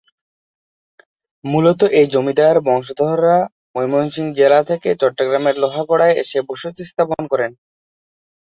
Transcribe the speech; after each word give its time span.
মূলত 1.45 1.81
এই 1.99 2.07
জমিদার 2.13 2.55
বংশধররা 2.67 3.37
ময়মনসিংহ 3.75 4.29
জেলা 4.39 4.59
থেকে 4.69 4.89
চট্টগ্রামের 5.01 5.55
লোহাগাড়ায় 5.57 6.15
এসে 6.23 6.39
বসতি 6.49 6.83
স্থাপন 6.85 7.21
করেন। 7.31 7.51